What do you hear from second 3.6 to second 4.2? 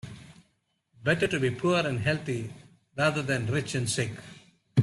and sick.